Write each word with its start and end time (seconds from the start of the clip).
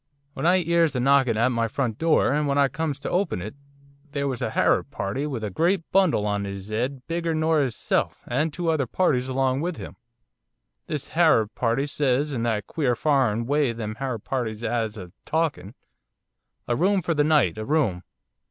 'When 0.33 0.47
I 0.47 0.57
'ears 0.63 0.95
a 0.95 0.99
knockin' 0.99 1.37
at 1.37 1.49
my 1.51 1.67
front 1.67 1.99
door, 1.99 2.31
and 2.33 2.47
when 2.47 2.57
I 2.57 2.69
comes 2.69 2.97
to 3.01 3.09
open 3.11 3.39
it, 3.39 3.53
there 4.13 4.27
was 4.27 4.41
a 4.41 4.49
Harab 4.49 4.89
party, 4.89 5.27
with 5.27 5.43
a 5.43 5.51
great 5.51 5.83
bundle 5.91 6.25
on 6.25 6.43
'is 6.43 6.71
'ead, 6.71 7.03
bigger 7.05 7.35
nor 7.35 7.61
'isself, 7.61 8.19
and 8.25 8.51
two 8.51 8.69
other 8.71 8.87
parties 8.87 9.27
along 9.27 9.61
with 9.61 9.77
him. 9.77 9.97
This 10.87 11.09
Harab 11.09 11.53
party 11.53 11.85
says, 11.85 12.33
in 12.33 12.41
that 12.41 12.65
queer 12.65 12.95
foreign 12.95 13.45
way 13.45 13.73
them 13.73 13.97
Harab 13.99 14.23
parties 14.23 14.63
'as 14.63 14.97
of 14.97 15.13
talkin', 15.23 15.75
"A 16.67 16.75
room 16.75 17.03
for 17.03 17.13
the 17.13 17.23
night, 17.23 17.59
a 17.59 17.63
room." 17.63 18.01